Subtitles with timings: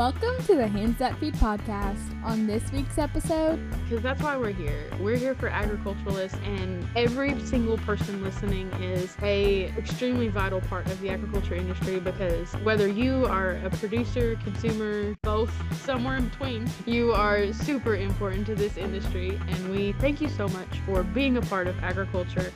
[0.00, 1.98] Welcome to the Hands That Feed podcast.
[2.24, 4.90] On this week's episode, because that's why we're here.
[4.98, 10.98] We're here for agriculturalists, and every single person listening is a extremely vital part of
[11.02, 12.00] the agriculture industry.
[12.00, 15.52] Because whether you are a producer, consumer, both,
[15.84, 19.38] somewhere in between, you are super important to this industry.
[19.48, 22.50] And we thank you so much for being a part of agriculture.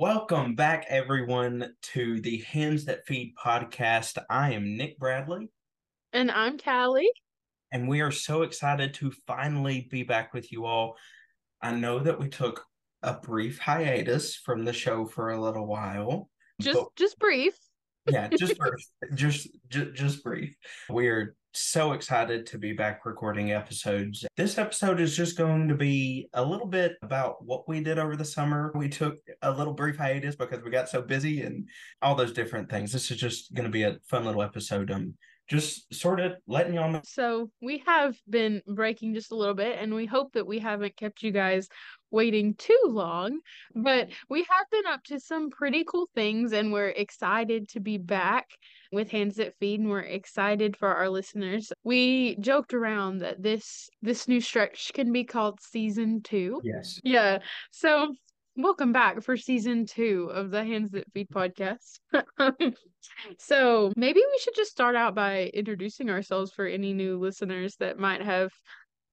[0.00, 4.16] Welcome back, everyone, to the Hands That Feed podcast.
[4.30, 5.48] I am Nic Bradley.
[6.12, 7.08] And I'm Kallie.
[7.72, 10.94] And we are so excited to finally be back with you all.
[11.60, 12.64] I know that we took
[13.02, 16.30] a brief hiatus from the show for a little while.
[16.60, 17.54] Just just brief.
[18.08, 18.74] yeah, just brief.
[19.14, 20.54] just, just just brief.
[20.88, 24.24] We're so excited to be back recording episodes.
[24.36, 28.16] This episode is just going to be a little bit about what we did over
[28.16, 28.72] the summer.
[28.74, 31.68] We took a little brief hiatus because we got so busy and
[32.02, 32.92] all those different things.
[32.92, 34.90] This is just going to be a fun little episode.
[34.90, 35.14] Um,
[35.48, 37.00] just sort of letting you all know.
[37.04, 40.96] So we have been breaking just a little bit, and we hope that we haven't
[40.96, 41.68] kept you guys
[42.10, 43.40] waiting too long.
[43.74, 47.96] But we have been up to some pretty cool things, and we're excited to be
[47.96, 48.46] back
[48.92, 51.72] with Hands That Feed, and we're excited for our listeners.
[51.84, 56.60] We joked around that this this new stretch can be called season two.
[56.64, 57.00] Yes.
[57.02, 57.38] Yeah.
[57.70, 58.14] So
[58.56, 62.00] welcome back for season two of the Hands That Feed podcast.
[63.38, 67.98] so maybe we should just start out by introducing ourselves for any new listeners that
[67.98, 68.50] might have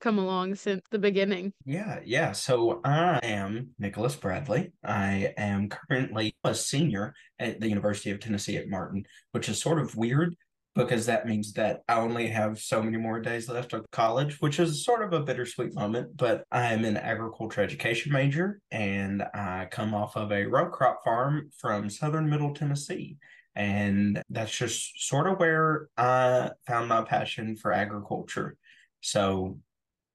[0.06, 1.52] come along since the beginning.
[1.66, 2.32] Yeah, yeah.
[2.32, 4.72] So I am Nicholas Bradley.
[4.84, 9.80] I am currently a senior at the University of Tennessee at Martin, which is sort
[9.80, 10.36] of weird
[10.76, 14.60] because that means that I only have so many more days left of college, which
[14.60, 16.16] is sort of a bittersweet moment.
[16.16, 21.04] But I am an agriculture education major and I come off of a row crop
[21.04, 23.18] farm from southern middle Tennessee.
[23.56, 28.56] And that's just sort of where I found my passion for agriculture.
[29.02, 29.58] So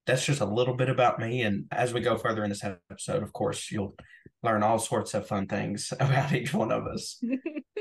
[0.06, 1.42] that's just a little bit about me.
[1.42, 3.94] And as we go further in this episode, of course, you'll
[4.42, 7.22] learn all sorts of fun things about each one of us.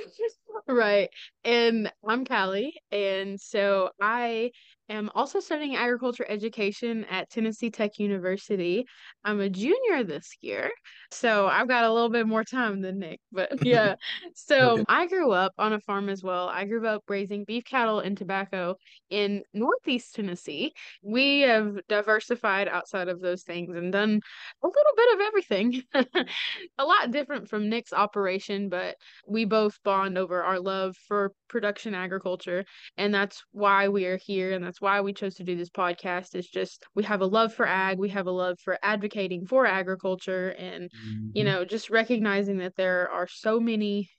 [0.68, 1.10] right.
[1.44, 2.74] And I'm Kallie.
[2.92, 4.52] And so I
[4.90, 8.86] am also studying agriculture education at Tennessee Tech University.
[9.24, 10.72] I'm a junior this year,
[11.12, 13.20] so I've got a little bit more time than Nic.
[13.32, 13.96] But yeah,
[14.34, 14.86] so okay.
[14.88, 16.50] I grew up on a farm as well.
[16.50, 18.76] I grew up raising beef cattle and tobacco
[19.10, 20.74] in Northeast Tennessee.
[21.04, 24.20] We have diversified outside of those things and done
[24.64, 25.84] a little bit of everything.
[26.78, 28.96] a lot different from Nic's operation, but
[29.28, 32.64] we both bond over our love for production agriculture.
[32.98, 34.54] And that's why we are here.
[34.54, 37.54] And that's why we chose to do this podcast is just we have a love
[37.54, 38.00] for ag.
[38.00, 41.30] We have a love for advocating for agriculture and, mm-hmm.
[41.34, 44.10] you know, just recognizing that there are so many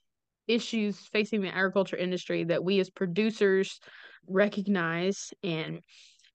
[0.46, 3.78] issues facing the agriculture industry that we as producers
[4.26, 5.80] recognize and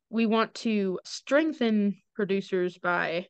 [0.09, 3.25] we want to strengthen producers by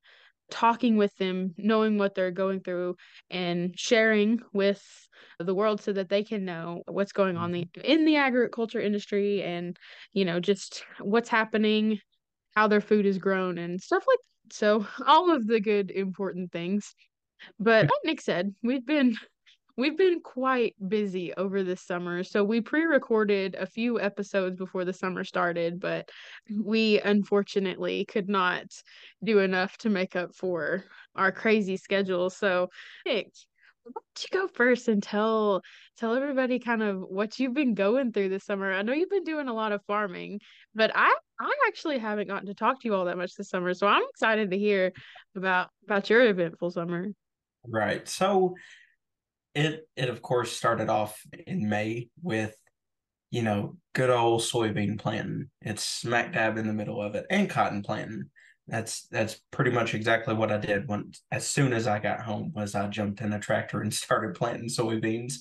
[0.52, 2.96] talking with them, knowing what they're going through,
[3.30, 4.84] and sharing with
[5.40, 7.82] the world so that they can know what's going on the, mm-hmm.
[7.82, 9.78] in the agriculture industry and,
[10.14, 12.00] you know, just what's happening,
[12.56, 14.54] how their food is grown, and stuff like that.
[14.54, 16.94] So, all of the good, important things.
[17.60, 19.18] But like Nic said, we've been
[19.78, 22.24] We've been quite busy over this summer.
[22.24, 26.10] So we pre recorded a few episodes before the summer started, but
[26.50, 28.66] we unfortunately could not
[29.24, 30.86] do enough to make up for
[31.16, 32.30] our crazy schedule.
[32.30, 32.70] So,
[33.06, 33.32] Nic,
[33.84, 35.62] why don't you go first and tell
[35.98, 38.72] tell everybody kind of what you've been going through this summer?
[38.72, 40.40] I know you've been doing a lot of farming,
[40.74, 43.74] but I I actually haven't gotten to talk to you all that much this summer.
[43.74, 44.94] So I'm excited to hear
[45.36, 47.10] about about your eventful summer.
[47.68, 48.08] Right.
[48.08, 48.56] So
[49.56, 52.56] it it of course started off in May with
[53.32, 55.50] you know good old soybean planting.
[55.62, 58.26] It's smack dab in the middle of it, and cotton planting.
[58.68, 62.52] That's that's pretty much exactly what I did when as soon as I got home
[62.54, 65.36] was I jumped in a tractor and started planting soybeans.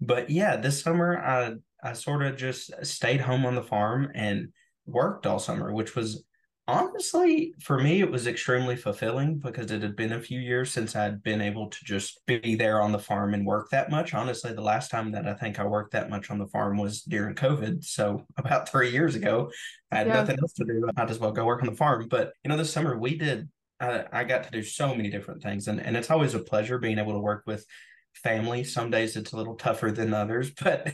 [0.00, 4.48] But yeah, this summer I I sort of just stayed home on the farm and
[4.86, 6.24] worked all summer, which was
[6.68, 10.94] honestly, for me, it was extremely fulfilling because it had been a few years since
[10.94, 14.14] I'd been able to just be there on the farm and work that much.
[14.14, 17.02] Honestly, the last time that I think I worked that much on the farm was
[17.02, 17.84] during COVID.
[17.84, 19.50] So about three years ago,
[19.90, 20.14] I had yeah.
[20.14, 20.88] nothing else to do.
[20.88, 22.06] I might as well go work on the farm.
[22.08, 23.48] But, you know, this summer we did,
[23.80, 25.68] I, I got to do so many different things.
[25.68, 27.66] And, and it's always a pleasure being able to work with
[28.14, 28.62] family.
[28.62, 30.92] Some days it's a little tougher than others, but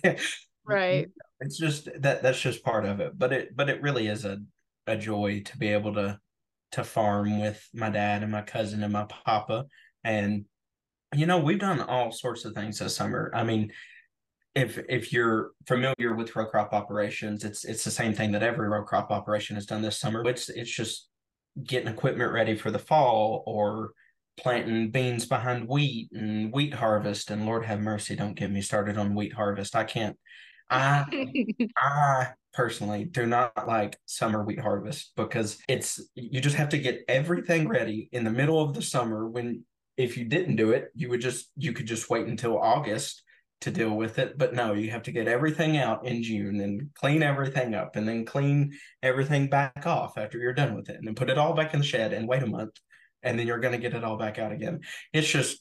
[0.64, 1.08] right
[1.40, 4.38] it's just that that's just part of it but it but it really is a
[4.88, 6.18] a joy to be able to
[6.72, 9.64] to farm with my dad and my cousin and my papa
[10.04, 10.44] and
[11.14, 13.72] you know we've done all sorts of things this summer i mean
[14.58, 18.68] if if you're familiar with row crop operations, it's it's the same thing that every
[18.68, 20.26] row crop operation has done this summer.
[20.26, 21.08] It's it's just
[21.62, 23.92] getting equipment ready for the fall or
[24.36, 27.30] planting beans behind wheat and wheat harvest.
[27.30, 29.76] And Lord have mercy, don't get me started on wheat harvest.
[29.76, 30.16] I can't.
[30.70, 31.04] I
[31.76, 37.04] I personally do not like summer wheat harvest because it's you just have to get
[37.06, 39.64] everything ready in the middle of the summer when
[39.98, 43.22] if you didn't do it, you would just you could just wait until August
[43.60, 44.38] to deal with it.
[44.38, 48.08] But no, you have to get everything out in June and clean everything up and
[48.08, 48.72] then clean
[49.02, 51.80] everything back off after you're done with it and then put it all back in
[51.80, 52.70] the shed and wait a month
[53.24, 54.80] and then you're going to get it all back out again.
[55.12, 55.60] It's just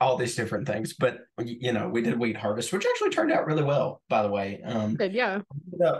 [0.00, 0.94] all these different things.
[0.94, 4.30] But you know, we did wheat harvest, which actually turned out really well, by the
[4.30, 4.60] way.
[4.64, 5.40] Um, Good, yeah.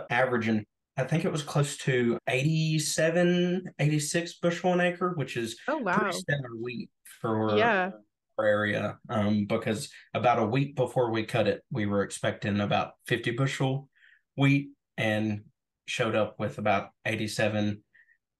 [0.09, 0.65] Averaging,
[0.97, 5.97] I think it was close to 87, 86 bushel an acre, which is oh wow
[5.97, 6.89] pretty standard wheat
[7.21, 7.91] for yeah
[8.37, 8.97] our area.
[9.09, 13.89] Um, because about a week before we cut it, we were expecting about 50 bushel
[14.35, 15.41] wheat and
[15.87, 17.81] showed up with about 87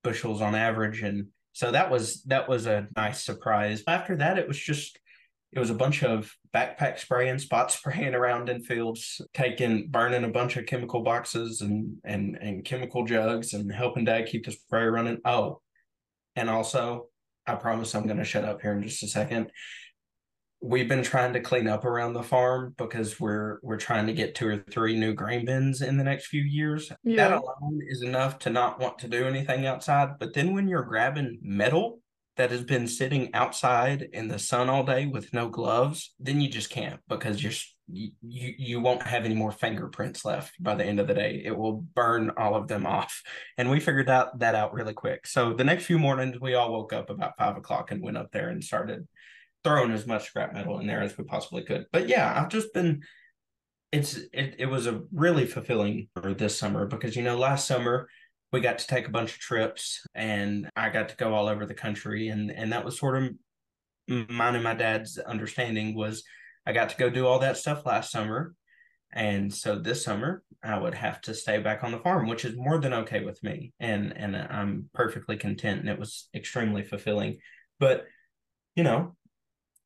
[0.03, 4.47] bushels on average and so that was that was a nice surprise after that it
[4.47, 4.99] was just
[5.53, 10.29] it was a bunch of backpack spraying, spot spraying around in fields, taking burning a
[10.29, 14.91] bunch of chemical boxes and and and chemical jugs and helping dad keep the sprayer
[14.91, 15.19] running.
[15.25, 15.61] Oh,
[16.35, 17.07] and also
[17.45, 19.51] I promise I'm gonna shut up here in just a second.
[20.59, 24.35] We've been trying to clean up around the farm because we're we're trying to get
[24.35, 26.91] two or three new grain bins in the next few years.
[27.03, 27.29] Yeah.
[27.29, 30.17] That alone is enough to not want to do anything outside.
[30.19, 31.99] But then when you're grabbing metal
[32.37, 36.49] that has been sitting outside in the sun all day with no gloves, then you
[36.49, 37.53] just can't because you're
[37.89, 41.41] you you won't have any more fingerprints left by the end of the day.
[41.43, 43.21] It will burn all of them off,
[43.57, 45.25] and we figured out that out really quick.
[45.25, 48.31] So the next few mornings, we all woke up about five o'clock and went up
[48.31, 49.07] there and started
[49.63, 51.85] throwing as much scrap metal in there as we possibly could.
[51.91, 53.01] But yeah, I've just been.
[53.93, 58.09] It's it, it was a really fulfilling for this summer because you know last summer
[58.51, 61.65] we got to take a bunch of trips and I got to go all over
[61.65, 62.29] the country.
[62.29, 63.29] And and that was sort of
[64.07, 66.23] mine and my dad's understanding was
[66.65, 68.53] I got to go do all that stuff last summer.
[69.13, 72.55] And so this summer I would have to stay back on the farm which is
[72.55, 73.73] more than okay with me.
[73.79, 77.39] And and I'm perfectly content and it was extremely fulfilling.
[77.79, 78.05] But
[78.75, 79.15] you know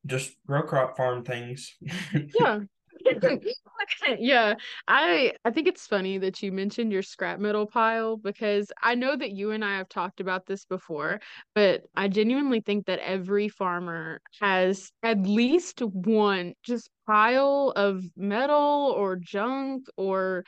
[0.06, 1.75] just row crop farm things.
[2.40, 2.60] Yeah
[4.19, 4.53] yeah
[4.88, 9.15] i i think it's funny that you mentioned your scrap metal pile because i know
[9.15, 11.19] that you and i have talked about this before
[11.56, 18.94] but i genuinely think that every farmer has at least one just pile of metal
[18.95, 20.44] or junk or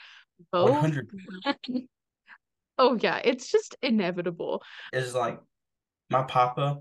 [0.52, 0.92] both.
[2.80, 4.64] Oh yeah it's just inevitable.
[4.92, 5.40] Is like
[6.10, 6.80] my papa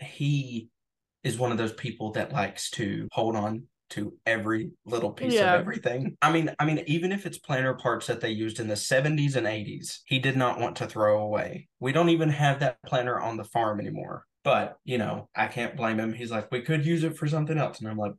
[0.00, 0.68] he
[1.24, 3.64] is one of those people that likes to hold on
[3.94, 5.54] to every little piece Yeah.
[5.56, 6.16] of everything.
[6.22, 9.36] I mean, I mean, even if it's planter parts that they used in the 70s
[9.36, 11.68] and 80s, he did not want to throw away.
[11.80, 14.24] We don't even have that planter on the farm anymore.
[14.44, 16.12] But, you know, I can't blame him.
[16.12, 17.80] He's like, we could use it for something else.
[17.80, 18.12] And I'm like,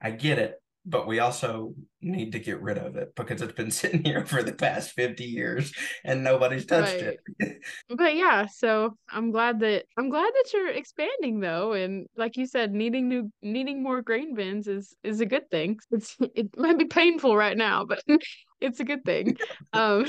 [0.00, 3.70] I get it, but we also need to get rid of it because it's been
[3.82, 5.72] sitting here for the past 50 years
[6.04, 7.18] and nobody's touched Right.
[7.40, 7.62] it.
[7.88, 12.46] but yeah so i'm glad that i'm glad that you're expanding though and like you
[12.46, 16.78] said needing new needing more grain bins is is a good thing it's it might
[16.78, 18.02] be painful right now but
[18.60, 19.36] it's a good thing
[19.72, 20.06] um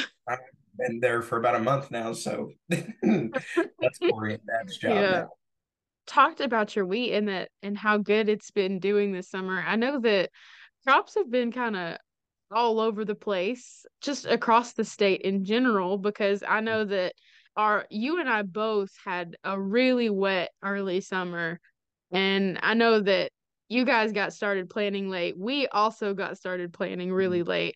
[0.77, 5.11] Been there for about a month now, so that's Corey and Dad's job Yeah.
[5.11, 5.29] now.
[6.07, 9.75] talked about your wheat and that and how good it's been doing this summer i
[9.75, 10.29] know that
[10.85, 11.97] crops have been kind of
[12.51, 16.65] all over the place just across the state in general because i mm-hmm.
[16.65, 17.13] know that
[17.55, 21.59] our you and i both had a really wet early summer.
[22.11, 23.31] And i know that
[23.69, 25.35] you guys got started planning late.
[25.37, 27.49] We also got started planning really mm-hmm.
[27.49, 27.75] late.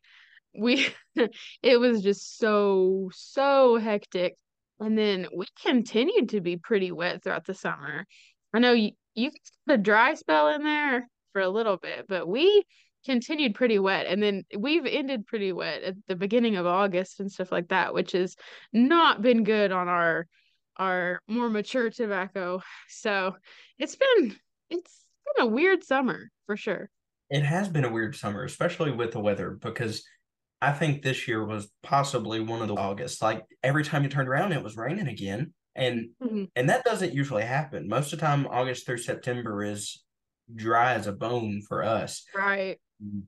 [0.57, 0.87] We
[1.63, 4.35] it was just so so hectic.
[4.79, 8.05] And then we continued to be pretty wet throughout the summer.
[8.53, 9.31] I know you you
[9.67, 12.63] got a dry spell in there for a little bit but we
[13.07, 17.31] continued pretty wet and then we've ended pretty wet at the beginning of August and
[17.31, 18.35] stuff like that which has
[18.73, 20.27] not been good on our
[20.77, 23.35] our more mature tobacco so
[23.79, 24.35] it's been
[24.69, 26.89] it's been a weird summer for sure
[27.31, 30.05] It has been a weird summer, especially with the weather, because
[30.61, 33.21] I think this year was possibly one of the August.
[33.21, 35.53] Like every time you turned around, it was raining again.
[35.75, 36.49] And Mhm.
[36.55, 37.87] and that doesn't usually happen.
[37.87, 40.03] Most of the time, August through September is
[40.55, 42.23] dry as a bone for us.
[42.33, 43.20] right Mm-hmm.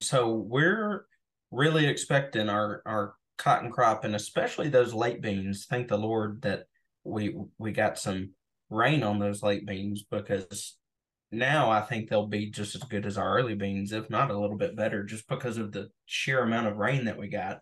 [0.00, 1.06] So we're
[1.50, 5.66] really expecting our our cotton crop and especially those late beans.
[5.68, 6.64] Thank the Lord that
[7.04, 8.30] we we got some
[8.70, 10.76] rain on those late beans because
[11.30, 14.38] now I think they'll be just as good as our early beans, if not a
[14.38, 17.60] little bit better, just because of the sheer amount of rain that we got.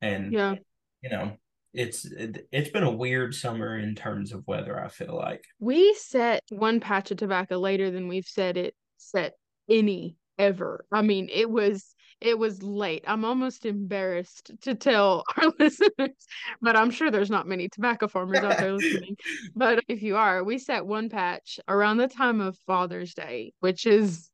[0.00, 0.56] And Yeah.
[1.02, 1.36] you know,
[1.72, 4.82] it's it, it's been a weird summer in terms of weather.
[4.82, 9.34] I feel like We set one patch of tobacco later than we've set it set
[9.68, 10.84] any ever.
[10.92, 13.04] I mean, it was it was late.
[13.06, 16.26] I'm almost embarrassed to tell our listeners,
[16.62, 19.16] but I'm sure there's not many tobacco farmers out there listening.
[19.56, 23.86] But if you are, we set one patch around the time of Father's Day, which
[23.86, 24.30] is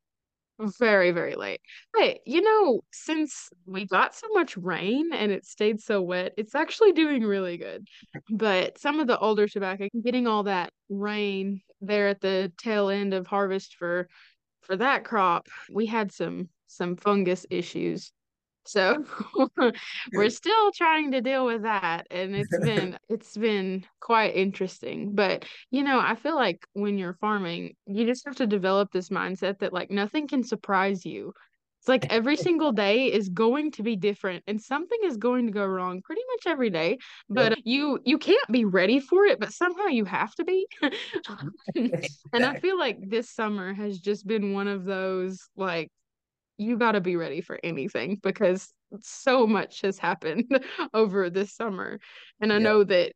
[0.79, 1.61] very, very late.
[1.93, 6.55] But you know, since we got so much rain and it stayed so wet, it's
[6.55, 7.87] actually doing really good.
[8.31, 13.15] But some of the older tobacco, getting all that rain there at the tail end
[13.15, 14.09] of harvest for
[14.71, 18.13] for that crop, we had some some fungus issues.
[18.67, 19.05] So
[20.13, 25.17] we're still trying to deal with that and it's been it's been quite interesting.
[25.17, 29.09] But you know, I feel like when you're farming, you just have to develop this
[29.09, 31.33] mindset that like nothing can surprise you.
[31.81, 35.53] It's like every single day is going to be different and something is going to
[35.53, 39.53] go wrong pretty much every day, but you you can't be ready for it, but
[39.53, 40.67] somehow you have to be.
[42.33, 45.89] And I feel like this summer has just been one of those like
[46.59, 48.69] you got to be ready for anything because
[49.01, 50.45] so much has happened
[50.95, 51.99] over this summer.
[52.41, 52.63] And I Yep.
[52.63, 53.13] know that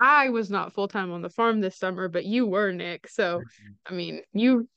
[0.00, 3.08] I was not full time on the farm this summer, but you were, Nic.
[3.08, 3.72] So, mm-hmm.
[3.86, 4.68] I mean, you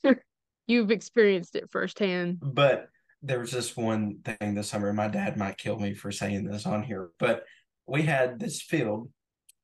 [0.68, 2.40] you've experienced it firsthand.
[2.42, 2.90] But
[3.22, 4.94] there was this one thing this summer.
[4.94, 7.44] My dad might kill me for saying this on here, but
[7.86, 9.10] we had this field,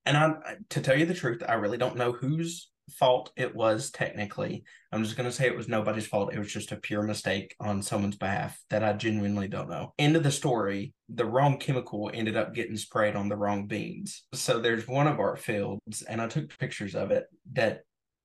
[0.05, 0.33] and I,
[0.69, 4.63] to tell you the truth, I really don't know whose fault it was technically.
[4.91, 6.33] I'm just gonna say it was nobody's fault.
[6.33, 9.93] It was just a pure mistake on someone's behalf that I genuinely don't know.
[9.97, 10.93] End of the story.
[11.09, 14.24] The wrong chemical ended up getting sprayed on the wrong beans.
[14.33, 17.81] So there's one of our fields, and I took pictures of it that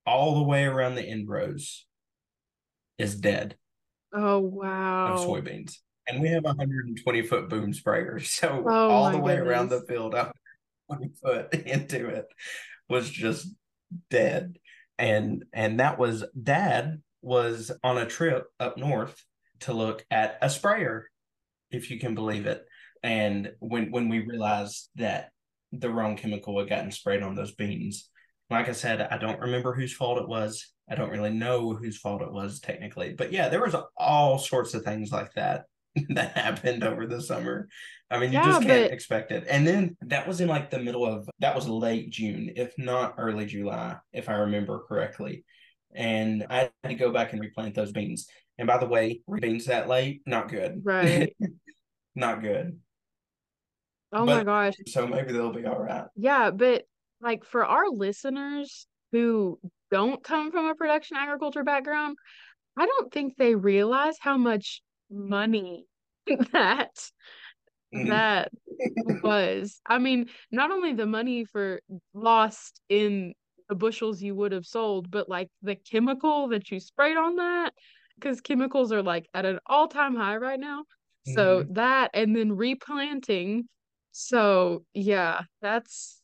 [0.07, 1.87] all the way around the end rows
[2.99, 3.57] is dead
[4.13, 5.25] Oh, of wow.
[5.27, 5.77] soybeans.
[6.09, 8.19] And we have a 120 foot boom sprayer.
[8.25, 10.35] So Oh all the way around the field, up
[10.89, 12.27] 20 foot into it
[12.89, 13.49] was just
[14.11, 14.59] dead.
[14.99, 19.23] And and that was dad was on a trip up north
[19.61, 21.09] to look at a sprayer,
[21.71, 22.65] if you can believe it.
[23.03, 25.31] And when when we realized that
[25.73, 28.11] the wrong chemical had gotten sprayed on those beans,
[28.51, 30.73] like I said, I don't remember whose fault it was.
[30.89, 34.75] I don't really know whose fault it was technically, but yeah, there was all sorts
[34.75, 35.67] of things like that
[36.11, 37.69] that happened over the summer.
[38.11, 39.45] I mean, you Yeah, just can't but expect it.
[39.49, 43.15] And then that was in like the middle of that was late June, if not
[43.19, 45.45] early July, if I remember correctly.
[45.95, 48.29] And I had to go back and replant those beans.
[48.59, 50.81] And by the way, beans that late, not good.
[50.85, 51.35] right.
[52.17, 52.79] not good.
[54.13, 54.75] Oh my gosh.
[54.89, 56.07] so maybe they'll be all right.
[56.17, 56.85] Yeah, but
[57.21, 59.59] like for our listeners who
[59.91, 62.17] don't come from a production agriculture background,
[62.79, 65.87] I don't think they realize how much money
[66.53, 66.91] that
[67.93, 68.09] Mhm.
[68.09, 68.53] that
[69.23, 69.81] was.
[69.87, 71.81] I mean, not only the money for
[72.15, 73.35] lost in
[73.69, 77.73] the bushels you would have sold, but like the chemical that you sprayed on that,
[78.17, 80.85] because chemicals are like at an all-time high right now.
[81.25, 81.75] So Mhm.
[81.77, 83.69] that and then replanting.
[84.13, 86.20] So yeah, that's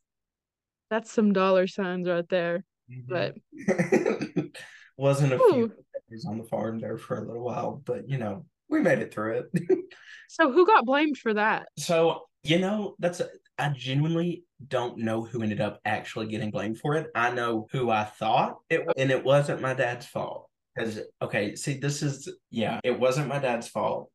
[0.91, 2.65] that's some dollar signs right there.
[3.09, 4.55] But Mhm.
[4.99, 5.73] Wasn't a few ooh,
[6.11, 9.13] days on the farm there for a little while, but you know, we made it
[9.13, 9.85] through it.
[10.29, 11.67] so who got blamed for that?
[11.79, 13.21] So, you know, that's
[13.59, 17.09] I genuinely don't know who ended up actually getting blamed for it.
[17.15, 20.49] I know who I thought it was, and it wasn't my dad's fault.
[20.75, 24.11] Because okay, see, this is yeah, it wasn't my dad's fault.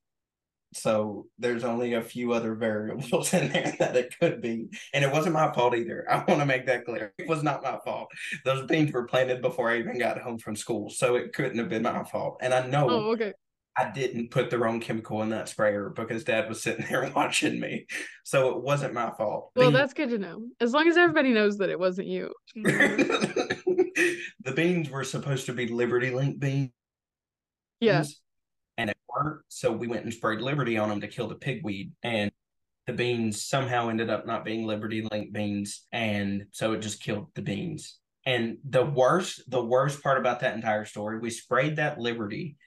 [0.73, 4.69] So there's only a few other variables in there that it could be.
[4.93, 6.05] And it wasn't my fault either.
[6.09, 7.13] I want to make that clear.
[7.17, 8.07] It was not my fault.
[8.45, 10.89] Those beans were planted before I even got home from school.
[10.89, 12.37] So it couldn't have been my fault.
[12.41, 13.33] And I know Oh, okay.
[13.77, 17.59] I didn't put the wrong chemical in that sprayer because dad was sitting there watching
[17.59, 17.85] me.
[18.23, 19.51] So it wasn't my fault.
[19.55, 20.47] Well, The- that's good to know.
[20.59, 22.33] As long as everybody knows that it wasn't you.
[22.55, 26.69] the beans were supposed to be Liberty Link beans.
[27.79, 28.03] Yeah.
[28.77, 29.41] And it weren't.
[29.49, 31.91] So we went and sprayed Liberty on them to kill the pigweed.
[32.03, 32.31] And
[32.87, 35.85] the beans somehow ended up not being Liberty Link beans.
[35.91, 37.99] And so it just killed the beans.
[38.25, 42.57] And the worst, the worst part about that entire story, we sprayed that Liberty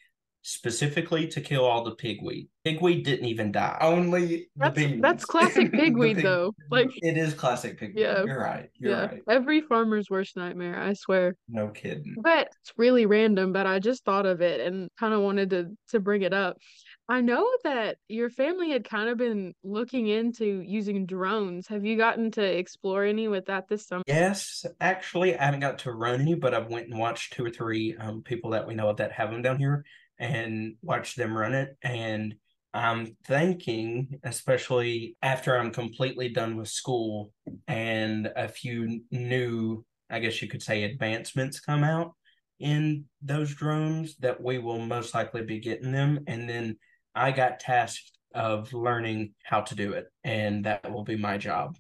[0.45, 2.47] specifically to kill all the pigweed.
[2.67, 3.79] Pigweed didn't even die.
[3.81, 5.01] Only That's beans.
[5.01, 6.55] that's classic pigweed pig- though.
[6.71, 7.99] Like It is classic pigweed.
[7.99, 8.25] Yeah.
[8.25, 8.69] You're right.
[8.79, 9.23] You're yeah, right.
[9.29, 11.37] every farmer's worst nightmare, I swear.
[11.49, 12.15] No kidding.
[12.23, 15.77] But it's really random, but I just thought of it and kind of wanted to
[15.89, 16.59] to bring it up.
[17.07, 21.67] I know that your family had kind of been looking into using drones.
[21.69, 24.05] Have you gotten to explore any with that this summer?
[24.07, 27.51] Yes, actually, I haven't got to run any, but I've went and watched two or
[27.51, 29.85] three um, people that we know of that have them down here
[30.19, 31.77] and watch them run it.
[31.83, 32.35] And
[32.73, 37.33] I'm thinking, especially after I'm completely done with school
[37.69, 42.13] and a few new, I guess you could say, advancements come out
[42.59, 46.21] in those drones, that we will most likely be getting them.
[46.27, 46.77] And then
[47.15, 51.77] I got tasked of learning how to do it, and that will be my job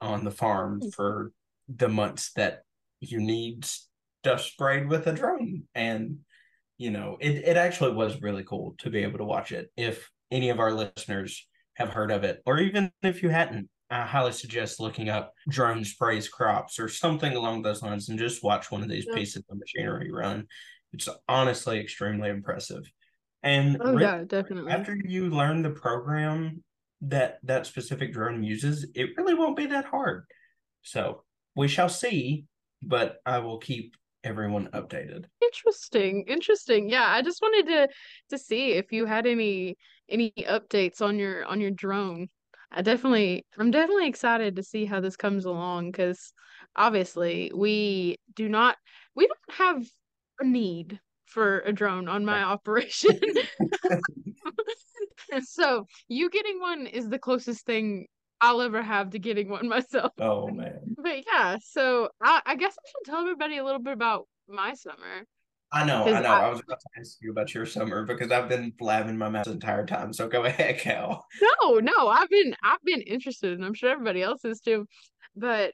[0.00, 0.88] on the farm hmm.
[0.90, 1.32] for
[1.68, 2.62] the months that
[3.00, 5.64] you need stuff sprayed with a drone.
[5.74, 6.18] And
[6.78, 9.70] you know, it it actually was really cool to be able to watch it.
[9.76, 14.02] If any of our listeners have heard of it, or even if you hadn't, I
[14.02, 18.70] highly suggest looking up drone sprays crops or something along those lines and just watch
[18.70, 19.14] one of these yeah.
[19.14, 20.46] pieces of machinery run.
[20.92, 22.82] It's honestly extremely impressive.
[23.42, 24.72] And oh yeah, definitely.
[24.72, 26.64] After you learn the program
[27.02, 30.24] that that specific drone uses, it really won't be that hard.
[30.82, 32.46] So we shall see,
[32.82, 35.26] but I will keep everyone updated.
[35.42, 36.24] Interesting.
[36.26, 36.88] Interesting.
[36.88, 37.88] Yeah, I just wanted to
[38.30, 39.76] to see if you had any
[40.08, 42.28] any updates on your on your drone.
[42.72, 46.32] I definitely I'm definitely excited to see how this comes along cuz
[46.74, 48.76] obviously we do not
[49.14, 49.84] we don't have
[50.40, 53.18] a need for a drone on my operation.
[55.42, 58.06] so you getting one is the closest thing
[58.40, 60.12] I'll ever have to getting one myself.
[60.18, 60.94] Oh man.
[60.96, 64.74] But yeah, so I, I guess I should tell everybody a little bit about my
[64.74, 65.26] summer.
[65.72, 66.28] I know, I know.
[66.28, 69.28] I, I, was about to ask you about your summer because I've been blabbing my
[69.28, 70.12] mouth the entire time.
[70.12, 71.26] So go ahead, Cal.
[71.42, 74.86] No, no, I've been I've been interested, and I'm sure everybody else is too.
[75.34, 75.72] But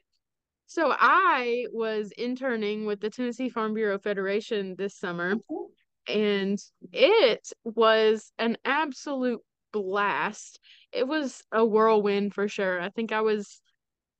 [0.65, 5.69] so I was interning with the Tennessee Farm Bureau Federation this summer, oh,
[6.07, 6.57] and
[6.91, 9.41] it was an absolute
[9.71, 10.59] blast.
[10.91, 12.79] It was a whirlwind for sure.
[12.81, 13.61] I think I was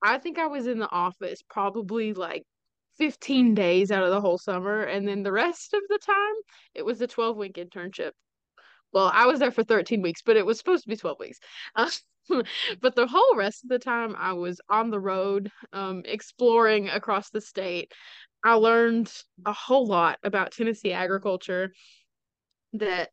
[0.03, 2.43] I think I was in the office probably like
[2.98, 6.36] 15 days out of the whole summer and then the rest of the time
[6.75, 8.12] it was a 12 week internship.
[8.93, 11.39] Well, I was there for 13 weeks, but it was supposed to be 12 weeks.
[11.75, 11.89] Uh,
[12.81, 17.29] but the whole rest of the time I was on the road, um, exploring across
[17.29, 17.93] the state.
[18.43, 19.12] I learned
[19.45, 21.71] a whole lot about Tennessee agriculture
[22.73, 23.10] that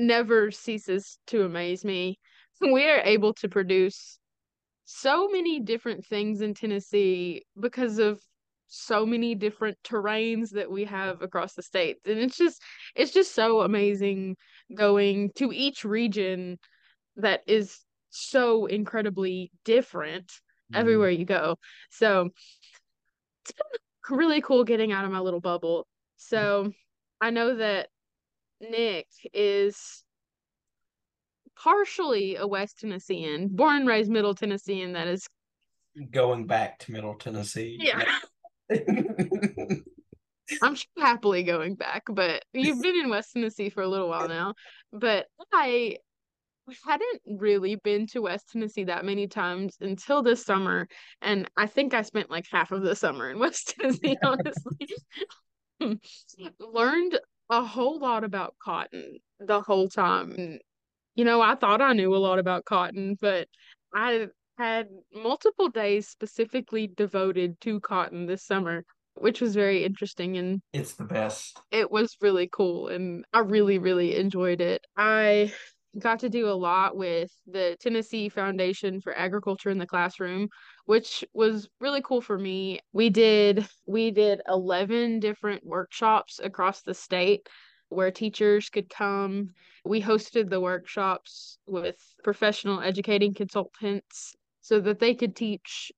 [0.00, 2.18] never ceases to amaze me.
[2.60, 4.18] We are able to produce
[4.84, 8.20] so many different things in Tennessee because of
[8.66, 11.98] so many different terrains that we have across the state.
[12.04, 12.62] And it's just
[12.94, 14.36] it's just so amazing
[14.74, 16.58] going to each region
[17.16, 20.76] that is so incredibly different mm-hmm.
[20.76, 21.56] everywhere you go.
[21.90, 22.28] So
[23.44, 25.86] it's been really cool getting out of my little bubble.
[26.16, 26.72] So
[27.20, 27.88] I know that
[28.60, 30.04] Nic is
[31.62, 34.92] partially a West Tennessean, born and raised Middle Tennessean.
[34.92, 35.26] That is
[36.10, 37.78] going back to Middle Tennessee.
[37.80, 38.04] Yeah.
[40.62, 44.54] I'm happily going back, but you've been in West Tennessee for a little while now.
[44.92, 45.98] But I
[46.84, 50.88] hadn't really been to West Tennessee that many times until this summer.
[51.22, 54.88] And I think I spent like half of the summer in West Tennessee, honestly.
[56.60, 57.18] Learned
[57.50, 60.32] a whole lot about cotton the whole time.
[60.32, 60.60] And,
[61.14, 63.48] you know, I thought I knew a lot about cotton, but
[63.92, 68.84] I had multiple days specifically devoted to cotton this summer
[69.14, 71.58] which was very interesting and it's the best.
[71.70, 74.86] It was really cool and I really really enjoyed it.
[74.96, 75.52] I
[75.98, 80.48] got to do a lot with the Tennessee Foundation for Agriculture in the Classroom,
[80.90, 82.80] which was really cool for me.
[82.92, 87.48] We did we did 11 different workshops across the state
[87.90, 89.50] where teachers could come.
[89.84, 95.92] We hosted the workshops with professional educating consultants so that they could teach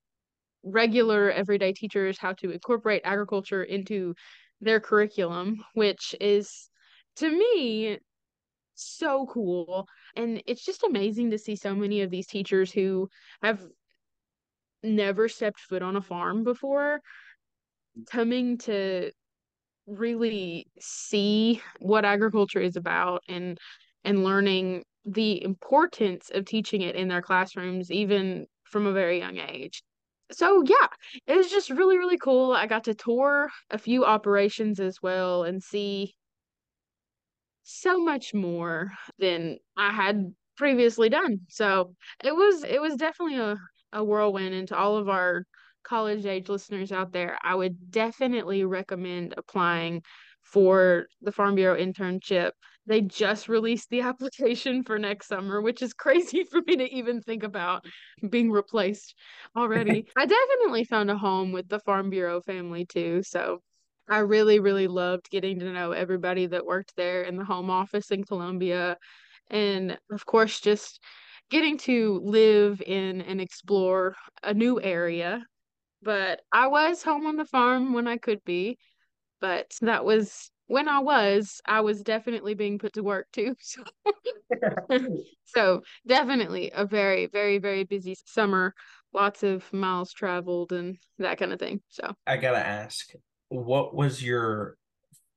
[0.62, 4.14] regular everyday teachers how to incorporate agriculture into
[4.60, 6.68] their curriculum, which is
[7.16, 7.98] to me
[8.74, 9.86] so cool.
[10.16, 13.08] And it's just amazing to see so many of these teachers who
[13.42, 13.62] have
[14.82, 17.00] never stepped foot on a farm before
[18.10, 19.10] coming to
[19.86, 23.58] really see what agriculture is about and
[24.04, 29.38] and learning the importance of teaching it in their classrooms even from a very young
[29.38, 29.82] age.
[30.32, 30.88] So yeah,
[31.26, 32.52] it was just really really cool.
[32.52, 36.14] I got to tour a few operations as well and see
[37.64, 41.40] so much more than I had previously done.
[41.48, 43.56] So it was it was definitely a,
[43.92, 45.44] a whirlwind into all of our
[45.82, 47.38] college age listeners out there.
[47.42, 50.02] I would definitely recommend applying
[50.42, 52.52] for the Farm Bureau internship.
[52.84, 57.20] they just released the application for next summer, which is crazy for me to even
[57.20, 57.84] think about
[58.28, 59.14] being replaced
[59.56, 60.06] already.
[60.16, 63.22] I definitely found a home with the Farm Bureau family too.
[63.22, 63.60] So
[64.08, 68.10] I really, really loved getting to know everybody that worked there in the home office
[68.10, 68.96] in Columbia.
[69.48, 71.00] And of course, just
[71.52, 75.44] getting to live in and explore a new area.
[76.02, 78.78] But I was home on the farm when I could be,
[79.38, 83.54] but that was when I was, I was definitely being put to work too.
[84.90, 84.98] So,
[85.44, 88.74] so definitely a very, very, very busy summer.
[89.12, 91.82] Lots of miles traveled and that kind of thing.
[91.88, 93.12] So I gotta ask,
[93.48, 94.76] what was your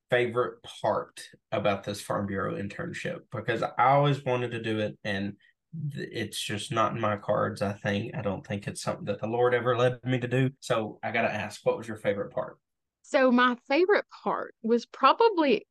[0.09, 3.21] favorite part about this Farm Bureau internship?
[3.31, 5.33] Because I always wanted to do it and
[5.93, 7.61] it's just not in my cards.
[7.61, 10.49] I think I don't think it's something that the Lord ever led me to do.
[10.59, 12.57] So I gotta ask, what was your favorite part?
[13.01, 15.65] So my favorite part was probably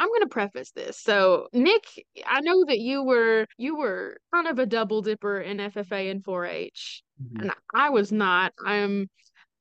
[0.00, 0.98] I'm going to preface this.
[0.98, 1.84] So, Nic,
[2.26, 6.24] I know that you were you were kind of a double dipper in FFA and
[6.24, 7.42] 4-H, mm-hmm.
[7.42, 8.54] and I was not.
[8.64, 9.10] I am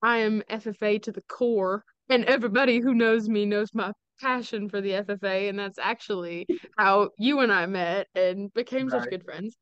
[0.02, 4.80] I am FFA to the core, and everybody who knows me knows my passion for
[4.80, 6.48] the FFA, and that's actually
[6.78, 9.02] how you and I met and became right.
[9.02, 9.58] such good friends.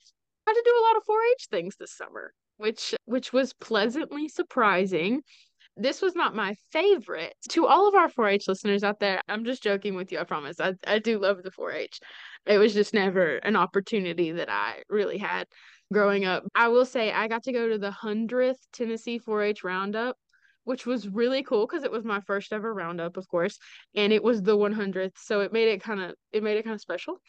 [0.48, 5.22] Had to do a lot of 4-H things this summer, which which was pleasantly surprising
[5.78, 7.36] this was not my favorite.
[7.50, 10.24] To all of our 4 H listeners out there, I'm just joking with you, I
[10.24, 10.60] promise.
[10.60, 12.00] I, I do love the 4 H.
[12.46, 15.48] It was just never an opportunity that I really had
[15.94, 16.44] growing up.
[16.56, 20.18] I will say I got to go to the 100th Tennessee 4 H Roundup,
[20.64, 23.58] which was really cool because it was my first ever roundup, of course,
[23.96, 25.18] and it was the 100th.
[25.18, 27.22] So it made it kind of, it made it kind of special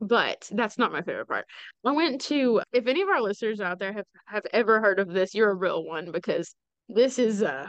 [0.00, 1.46] but that's not my favorite part.
[1.84, 5.08] I went to if any of our listeners out there have have ever heard of
[5.08, 6.54] this, you're a real one because
[6.88, 7.68] this is uh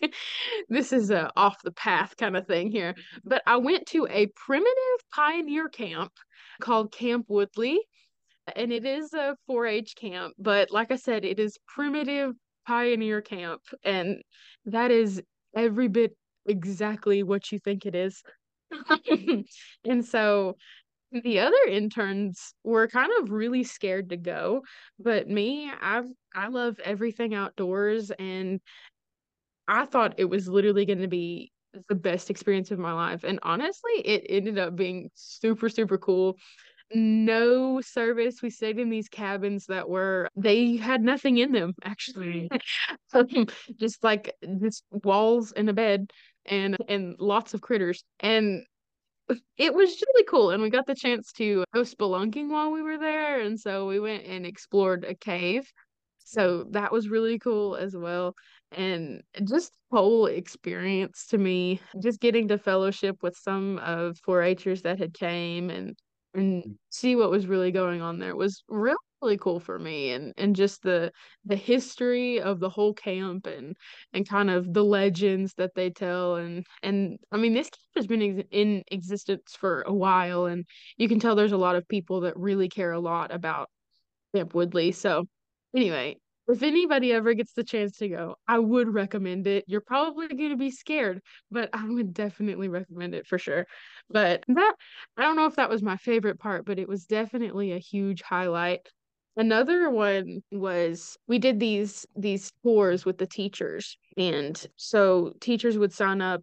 [0.68, 2.94] this is a off the path kind of thing here.
[3.24, 6.12] But I went to a primitive pioneer camp
[6.60, 7.80] called Camp Woodley,
[8.54, 10.34] and it is a 4-H camp.
[10.38, 12.34] But like I said, it is primitive
[12.66, 14.22] pioneer camp, and
[14.66, 15.22] that is
[15.54, 18.22] every bit exactly what you think it is.
[19.84, 20.56] and so
[21.22, 24.62] the other interns were kind of really scared to go
[24.98, 26.02] but me i
[26.34, 28.60] i love everything outdoors and
[29.68, 31.52] I thought it was literally going to be
[31.88, 33.24] the best experience of my life.
[33.24, 36.36] And honestly, it ended up being super, super cool.
[36.94, 38.42] No service.
[38.42, 42.48] We stayed in these cabins that were, they had nothing in them, actually.
[43.14, 43.26] um,
[43.76, 46.10] just like just walls and a bed
[46.46, 48.04] and and lots of critters.
[48.20, 48.64] And
[49.56, 50.50] it was really cool.
[50.50, 53.40] And we got the chance to go spelunking while we were there.
[53.40, 55.70] And so we went and explored a cave.
[56.18, 58.34] So that was really cool as well
[58.76, 64.98] and just whole experience to me just getting to fellowship with some of 4-hers that
[64.98, 65.96] had came and
[66.34, 66.74] and mm.
[66.90, 70.54] see what was really going on there was really really cool for me and and
[70.54, 71.10] just the
[71.46, 73.74] the history of the whole camp and
[74.12, 78.06] and kind of the legends that they tell and and I mean this camp has
[78.06, 80.66] been ex- in existence for a while and
[80.98, 83.70] you can tell there's a lot of people that really care a lot about
[84.34, 85.26] Camp Woodley so
[85.74, 89.64] anyway if anybody ever gets the chance to go, I would recommend it.
[89.66, 93.66] You're probably going to be scared, but I would definitely recommend it for sure.
[94.10, 94.74] But that,
[95.16, 98.20] I don't know if that was my favorite part, but it was definitely a huge
[98.20, 98.86] highlight.
[99.36, 105.92] Another one was we did these these tours with the teachers and so teachers would
[105.92, 106.42] sign up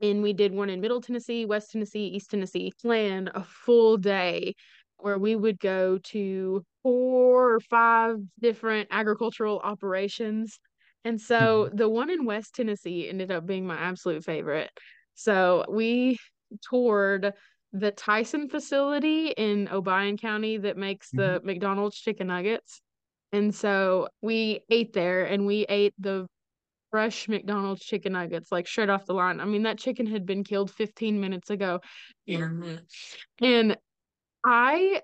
[0.00, 4.54] and we did one in Middle Tennessee, West Tennessee, East Tennessee, plan a full day
[4.98, 10.58] where we would go to four or five different agricultural operations.
[11.04, 11.76] And so mm-hmm.
[11.76, 14.70] the one in West Tennessee ended up being my absolute favorite.
[15.14, 16.18] So we
[16.68, 17.32] toured
[17.72, 21.46] the Tyson facility in Obion County that makes the mm-hmm.
[21.46, 22.80] McDonald's chicken nuggets.
[23.32, 26.26] And so we ate there and we ate the
[26.90, 29.40] fresh McDonald's chicken nuggets, like straight off the line.
[29.40, 31.80] I mean, that chicken had been killed 15 minutes ago.
[32.28, 32.76] Mm-hmm.
[33.44, 33.76] And
[34.44, 35.02] I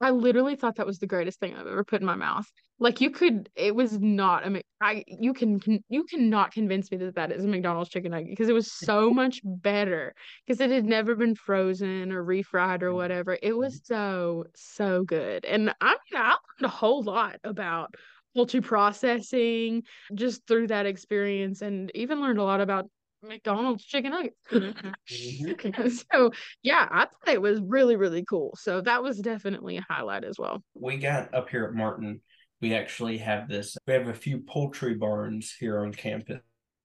[0.00, 2.46] I literally thought that was the greatest thing I've ever put in my mouth.
[2.80, 4.62] Like you could, it was not a.
[4.80, 8.30] I you can, can you cannot convince me that that is a McDonald's chicken nugget
[8.30, 10.14] because it was so much better
[10.46, 13.36] because it had never been frozen or refried or whatever.
[13.42, 17.94] It was so so good, and I mean I learned a whole lot about
[18.36, 19.82] poultry processing
[20.14, 22.88] just through that experience, and even learned a lot about
[23.22, 24.36] McDonald's chicken nuggets.
[24.52, 25.88] mm-hmm.
[26.12, 26.30] so
[26.62, 28.56] yeah, I thought it was really, really cool.
[28.56, 30.62] So that was definitely a highlight as well.
[30.74, 32.20] We got up here at Martin,
[32.60, 36.40] we actually have this we have a few poultry barns here on campus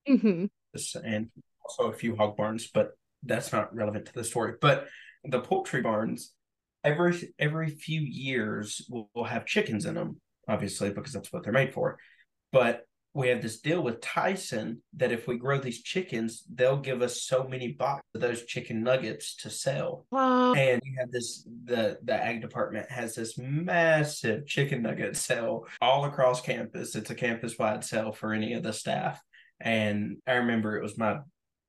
[0.08, 0.46] mm-hmm.
[1.04, 1.30] and
[1.64, 2.92] also a few hog barns, but
[3.24, 4.54] that's not relevant to the story.
[4.60, 4.88] But
[5.24, 6.34] the poultry barns,
[6.84, 11.54] every every few years we'll, we'll have chickens in them, obviously because that's what they're
[11.54, 11.98] made for.
[12.52, 17.02] But we have this deal with Tyson that if we grow these chickens, they'll give
[17.02, 20.06] us so many boxes of those chicken nuggets to sell.
[20.12, 20.54] Wow.
[20.54, 26.06] And you have this the the ag department has this massive chicken nugget sale all
[26.06, 26.95] across campus.
[26.95, 29.21] It's a campus wide sale for any of the staff.
[29.60, 31.19] And I remember it was my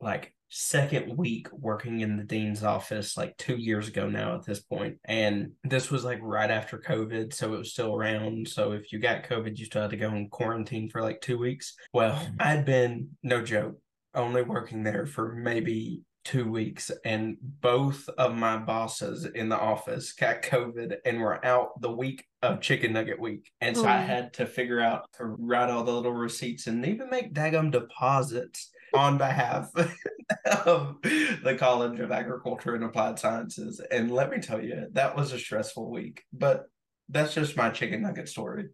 [0.01, 4.61] like second week working in the dean's office like two years ago now at this
[4.61, 8.47] point and this was like right after covid so it was still around.
[8.47, 11.39] So if you got covid you still had to go in quarantine for like two
[11.39, 11.75] weeks.
[11.93, 12.35] Well mm.
[12.41, 13.79] i'd been no joke
[14.15, 20.13] only working there for maybe two weeks and both of my bosses in the office
[20.13, 23.51] got covid and were out the week of chicken nugget week.
[23.61, 23.89] And so oh.
[23.89, 27.71] i had to figure out to write all the little receipts and even make daggum
[27.71, 29.71] deposits on behalf
[30.67, 33.81] of the College of Agriculture and Applied Sciences.
[33.91, 36.23] And let me tell you, that was a stressful week.
[36.33, 36.67] But
[37.09, 38.67] that's just my chicken nugget story.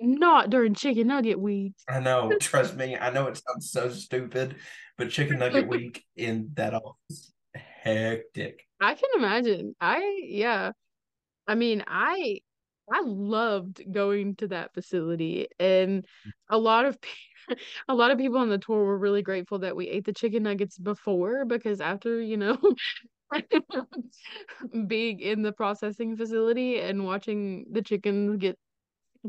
[0.00, 1.74] Not during chicken nugget week.
[1.88, 2.32] I know.
[2.40, 2.96] Trust me.
[2.96, 4.56] I know it sounds so stupid,
[4.98, 8.66] but chicken nugget week in that office hectic.
[8.80, 9.74] I can imagine.
[9.80, 10.72] I yeah.
[11.48, 12.40] I mean, I
[12.92, 16.04] I loved going to that facility and
[16.48, 17.16] a lot of people
[17.88, 20.42] a lot of people on the tour were really grateful that we ate the chicken
[20.42, 22.58] nuggets before because after, you know,
[24.86, 28.58] being in the processing facility and watching the chickens get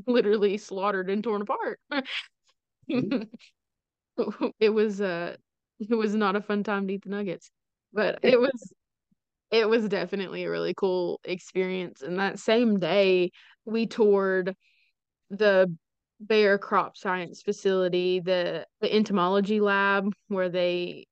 [0.06, 1.80] literally slaughtered and torn apart.
[2.92, 3.24] Mm-hmm.
[4.60, 5.36] it was uh
[5.80, 7.52] it was not a fun time to eat the nuggets.
[7.94, 8.74] But it was
[9.52, 12.02] it was definitely a really cool experience.
[12.02, 13.32] And that same day
[13.66, 14.56] we toured
[15.30, 15.74] the
[16.26, 21.08] Bayer Crop Science Facility, the, the entomology lab where they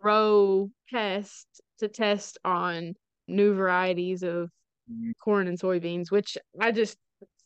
[0.00, 2.94] grow pests to test on
[3.28, 4.50] new varieties of
[4.90, 5.10] mm-hmm.
[5.22, 6.96] corn and soybeans, which I just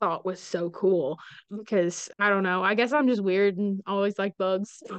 [0.00, 1.18] thought was so cool
[1.50, 2.62] because I don't know.
[2.62, 4.82] I guess I'm just weird and always like bugs.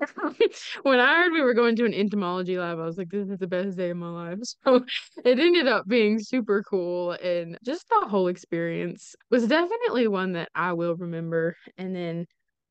[0.82, 3.38] when I heard we were going to an entomology lab, I was like, this is
[3.38, 4.38] the best day of my life.
[4.64, 4.84] So
[5.24, 7.12] it ended up being super cool.
[7.12, 11.56] And just the whole experience was definitely one that I will remember.
[11.78, 12.26] And then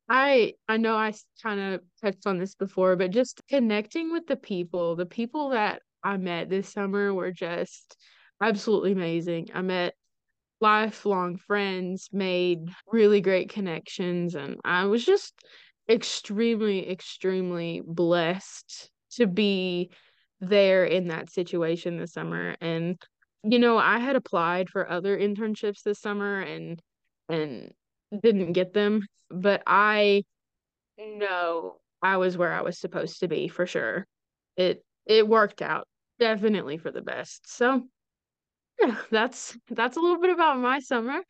[0.08, 4.36] I I know I kind of touched on this before, but just connecting with the
[4.36, 7.96] people, the people that I met this summer were just
[8.40, 9.50] absolutely amazing.
[9.54, 9.94] I met
[10.60, 15.34] lifelong friends, made really great connections, and I was just
[15.90, 19.90] extremely, extremely blessed to be
[20.40, 22.56] there in that situation this summer.
[22.60, 23.00] And,
[23.42, 26.80] you know, I had applied for other internships this summer and
[27.28, 27.72] and
[28.22, 30.24] didn't get them, but I
[30.98, 34.06] know I was where I was supposed to be for sure.
[34.56, 35.86] It it worked out
[36.18, 37.52] definitely for the best.
[37.52, 37.82] So
[38.80, 41.22] yeah, that's that's a little bit about my summer.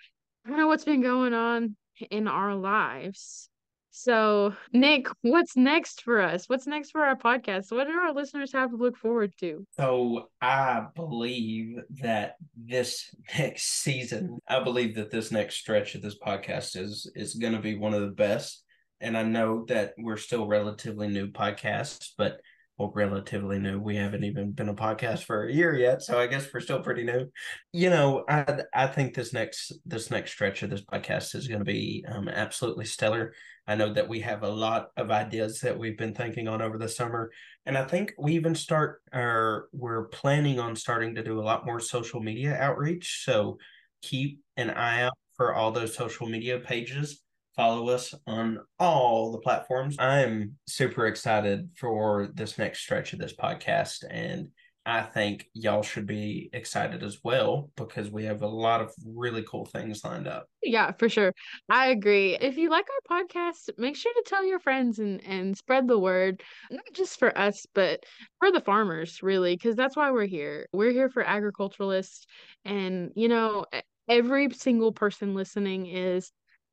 [0.45, 1.77] I don't know what's been going on
[2.11, 3.50] in our lives.
[3.91, 6.49] So, Nic, what's next for us?
[6.49, 7.73] What's next for our podcast?
[7.73, 9.67] What do our listeners have to look forward to?
[9.77, 16.19] So, I believe that this next season, I believe that this next stretch of this
[16.19, 18.65] podcast is is going to be one of the best.
[19.01, 22.41] And I know that we're still relatively new podcasts, but
[22.81, 23.79] well, relatively new.
[23.79, 26.81] We haven't even been a podcast for a year yet, so I guess we're still
[26.81, 27.27] pretty new.
[27.75, 31.59] You know, I I think this next this next stretch of this podcast is going
[31.59, 33.35] to be um, absolutely stellar.
[33.67, 36.79] I know that we have a lot of ideas that we've been thinking on over
[36.79, 37.31] the summer,
[37.67, 41.67] and I think we even start or we're planning on starting to do a lot
[41.67, 43.25] more social media outreach.
[43.27, 43.59] So
[44.01, 47.23] keep an eye out for all those social media pages
[47.57, 49.97] follow us on all the platforms.
[49.99, 54.05] I'm super excited for this next stretch of this podcast.
[54.09, 54.49] And
[54.87, 59.43] I think y'all should be excited as well because we have a lot of really
[59.43, 60.47] cool things lined up.
[60.63, 61.35] Yeah, for sure.
[61.69, 62.37] I agree.
[62.41, 65.99] If you like our podcast, make sure to tell your friends and and spread the
[65.99, 68.05] word, not just for us, but
[68.39, 70.67] for the farmers, really, because that's why we're here.
[70.73, 72.25] We're here for agriculturalists
[72.65, 73.67] and, you know,
[74.09, 76.33] every single person listening is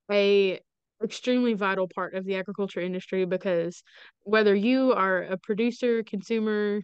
[0.09, 0.59] a
[1.03, 3.83] extremely vital part of the agriculture industry because
[4.23, 6.81] whether you are a producer, consumer,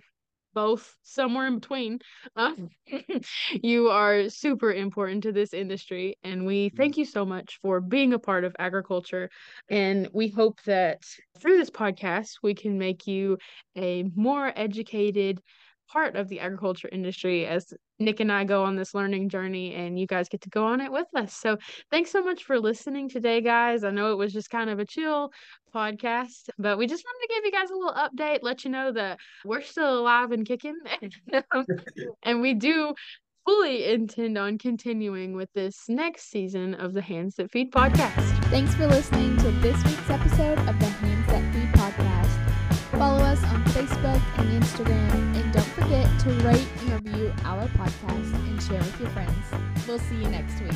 [0.54, 2.00] both somewhere in between,
[2.36, 2.54] uh,
[3.52, 6.18] you are super important to this industry.
[6.24, 6.78] And we mm-hmm.
[6.78, 9.30] thank you so much for being a part of agriculture.
[9.70, 11.02] And we hope that
[11.40, 13.38] through this podcast, we can make you
[13.76, 15.40] a more educated,
[15.92, 20.00] part of the agriculture industry as Nic and I go on this learning journey and
[20.00, 21.34] you guys get to go on it with us.
[21.34, 21.58] So
[21.92, 23.84] thanks so much for listening today, guys.
[23.84, 25.32] I know it was just kind of a chill
[25.74, 26.50] podcast.
[26.58, 29.20] But we just wanted to give you guys a little update, let you know that
[29.46, 30.78] we're still alive and kicking.
[32.24, 32.94] and we do
[33.46, 38.46] fully intend on continuing with this next season of the Hands That Feed podcast.
[38.46, 42.98] Thanks for listening to this week's episode of the Hands That Feed podcast.
[42.98, 45.63] Follow us on Facebook and Instagram, and don't
[45.94, 49.32] to rate and review our podcast and share with your friends.
[49.88, 50.74] We'll see you next week.